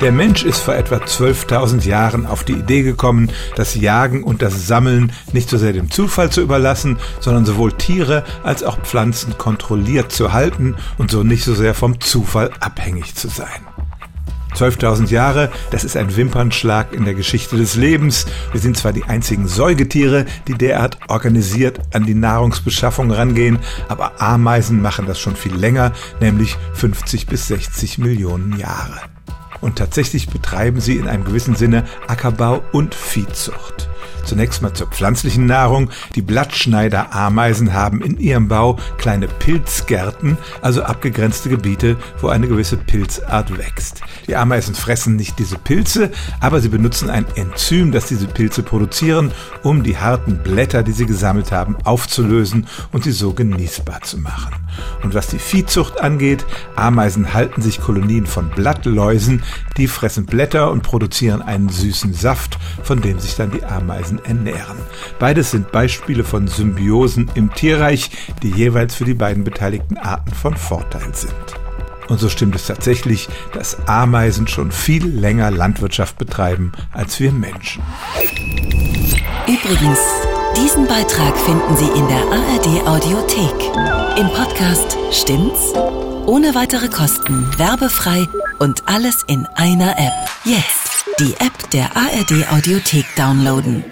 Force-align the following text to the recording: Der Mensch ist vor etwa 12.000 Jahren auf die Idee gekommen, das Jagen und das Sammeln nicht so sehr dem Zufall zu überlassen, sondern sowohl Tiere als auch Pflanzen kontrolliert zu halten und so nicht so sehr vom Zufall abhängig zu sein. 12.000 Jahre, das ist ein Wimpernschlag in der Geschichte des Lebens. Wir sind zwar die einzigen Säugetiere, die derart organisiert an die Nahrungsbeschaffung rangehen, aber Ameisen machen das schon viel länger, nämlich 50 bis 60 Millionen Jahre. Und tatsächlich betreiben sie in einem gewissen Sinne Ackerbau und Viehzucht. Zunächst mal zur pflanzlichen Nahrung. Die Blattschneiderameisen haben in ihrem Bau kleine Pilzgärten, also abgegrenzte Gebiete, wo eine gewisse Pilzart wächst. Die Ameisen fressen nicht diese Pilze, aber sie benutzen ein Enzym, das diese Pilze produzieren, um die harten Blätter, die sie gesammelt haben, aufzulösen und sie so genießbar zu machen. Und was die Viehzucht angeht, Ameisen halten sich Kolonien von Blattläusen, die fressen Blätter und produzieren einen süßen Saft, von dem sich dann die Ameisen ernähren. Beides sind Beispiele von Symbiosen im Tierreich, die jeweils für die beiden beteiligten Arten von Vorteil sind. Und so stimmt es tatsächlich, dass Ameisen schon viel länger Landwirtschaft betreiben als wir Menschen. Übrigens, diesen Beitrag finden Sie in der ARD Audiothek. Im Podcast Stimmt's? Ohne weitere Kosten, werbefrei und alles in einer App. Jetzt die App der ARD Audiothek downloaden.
Der 0.00 0.12
Mensch 0.12 0.44
ist 0.44 0.60
vor 0.60 0.74
etwa 0.74 0.96
12.000 0.96 1.86
Jahren 1.86 2.24
auf 2.24 2.42
die 2.42 2.54
Idee 2.54 2.82
gekommen, 2.82 3.30
das 3.54 3.74
Jagen 3.74 4.24
und 4.24 4.40
das 4.40 4.66
Sammeln 4.66 5.12
nicht 5.34 5.50
so 5.50 5.58
sehr 5.58 5.74
dem 5.74 5.90
Zufall 5.90 6.30
zu 6.30 6.40
überlassen, 6.40 6.98
sondern 7.20 7.44
sowohl 7.44 7.72
Tiere 7.72 8.24
als 8.42 8.62
auch 8.62 8.80
Pflanzen 8.80 9.36
kontrolliert 9.36 10.10
zu 10.10 10.32
halten 10.32 10.74
und 10.96 11.10
so 11.10 11.22
nicht 11.22 11.44
so 11.44 11.54
sehr 11.54 11.74
vom 11.74 12.00
Zufall 12.00 12.50
abhängig 12.60 13.14
zu 13.14 13.28
sein. 13.28 13.60
12.000 14.54 15.10
Jahre, 15.10 15.52
das 15.70 15.84
ist 15.84 15.98
ein 15.98 16.16
Wimpernschlag 16.16 16.94
in 16.94 17.04
der 17.04 17.14
Geschichte 17.14 17.58
des 17.58 17.76
Lebens. 17.76 18.24
Wir 18.52 18.60
sind 18.60 18.78
zwar 18.78 18.94
die 18.94 19.04
einzigen 19.04 19.48
Säugetiere, 19.48 20.24
die 20.48 20.54
derart 20.54 20.98
organisiert 21.08 21.78
an 21.94 22.06
die 22.06 22.14
Nahrungsbeschaffung 22.14 23.10
rangehen, 23.10 23.58
aber 23.88 24.20
Ameisen 24.20 24.80
machen 24.80 25.04
das 25.06 25.20
schon 25.20 25.36
viel 25.36 25.54
länger, 25.54 25.92
nämlich 26.20 26.56
50 26.72 27.26
bis 27.26 27.48
60 27.48 27.98
Millionen 27.98 28.58
Jahre. 28.58 29.00
Und 29.60 29.76
tatsächlich 29.76 30.28
betreiben 30.28 30.80
sie 30.80 30.96
in 30.96 31.06
einem 31.06 31.24
gewissen 31.24 31.54
Sinne 31.54 31.84
Ackerbau 32.06 32.62
und 32.72 32.94
Viehzucht. 32.94 33.89
Zunächst 34.24 34.62
mal 34.62 34.72
zur 34.72 34.86
pflanzlichen 34.88 35.46
Nahrung. 35.46 35.90
Die 36.14 36.22
Blattschneiderameisen 36.22 37.72
haben 37.72 38.00
in 38.02 38.18
ihrem 38.18 38.48
Bau 38.48 38.76
kleine 38.98 39.28
Pilzgärten, 39.28 40.38
also 40.62 40.82
abgegrenzte 40.82 41.48
Gebiete, 41.48 41.96
wo 42.20 42.28
eine 42.28 42.48
gewisse 42.48 42.76
Pilzart 42.76 43.56
wächst. 43.58 44.02
Die 44.26 44.36
Ameisen 44.36 44.74
fressen 44.74 45.16
nicht 45.16 45.38
diese 45.38 45.58
Pilze, 45.58 46.10
aber 46.40 46.60
sie 46.60 46.68
benutzen 46.68 47.10
ein 47.10 47.26
Enzym, 47.34 47.92
das 47.92 48.06
diese 48.06 48.26
Pilze 48.26 48.62
produzieren, 48.62 49.32
um 49.62 49.82
die 49.82 49.98
harten 49.98 50.42
Blätter, 50.42 50.82
die 50.82 50.92
sie 50.92 51.06
gesammelt 51.06 51.52
haben, 51.52 51.76
aufzulösen 51.84 52.66
und 52.92 53.04
sie 53.04 53.12
so 53.12 53.32
genießbar 53.32 54.02
zu 54.02 54.18
machen. 54.18 54.54
Und 55.02 55.14
was 55.14 55.28
die 55.28 55.38
Viehzucht 55.38 56.00
angeht, 56.00 56.44
Ameisen 56.76 57.34
halten 57.34 57.62
sich 57.62 57.80
Kolonien 57.80 58.26
von 58.26 58.50
Blattläusen, 58.50 59.42
die 59.76 59.86
fressen 59.86 60.26
Blätter 60.26 60.70
und 60.70 60.82
produzieren 60.82 61.42
einen 61.42 61.68
süßen 61.68 62.14
Saft, 62.14 62.58
von 62.82 63.00
dem 63.00 63.18
sich 63.18 63.36
dann 63.36 63.50
die 63.50 63.64
Ameisen 63.64 64.09
ernähren. 64.18 64.78
Beides 65.18 65.52
sind 65.52 65.72
Beispiele 65.72 66.24
von 66.24 66.48
Symbiosen 66.48 67.30
im 67.34 67.54
Tierreich, 67.54 68.10
die 68.42 68.50
jeweils 68.50 68.94
für 68.94 69.04
die 69.04 69.14
beiden 69.14 69.44
beteiligten 69.44 69.96
Arten 69.96 70.32
von 70.32 70.56
Vorteil 70.56 71.14
sind. 71.14 71.34
Und 72.08 72.18
so 72.18 72.28
stimmt 72.28 72.56
es 72.56 72.66
tatsächlich, 72.66 73.28
dass 73.52 73.86
Ameisen 73.86 74.48
schon 74.48 74.72
viel 74.72 75.06
länger 75.06 75.52
Landwirtschaft 75.52 76.18
betreiben 76.18 76.72
als 76.92 77.20
wir 77.20 77.30
Menschen. 77.30 77.84
Übrigens, 79.46 80.00
diesen 80.56 80.86
Beitrag 80.88 81.36
finden 81.38 81.76
Sie 81.76 81.86
in 81.86 82.08
der 82.08 82.18
ARD 82.18 82.86
Audiothek. 82.88 84.18
Im 84.18 84.28
Podcast 84.28 84.98
Stimmt's? 85.12 85.72
Ohne 86.26 86.54
weitere 86.54 86.88
Kosten, 86.88 87.46
werbefrei 87.56 88.26
und 88.58 88.82
alles 88.86 89.22
in 89.28 89.46
einer 89.54 89.92
App. 89.98 90.12
Jetzt 90.44 91.04
die 91.20 91.34
App 91.34 91.70
der 91.70 91.96
ARD 91.96 92.52
Audiothek 92.52 93.06
downloaden. 93.16 93.84